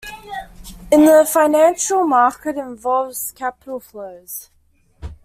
In 0.91 1.05
the 1.05 1.29
financial 1.31 2.07
market 2.07 2.57
it 2.57 2.61
involves 2.61 3.31
capital 3.37 3.79
flows. 3.79 4.49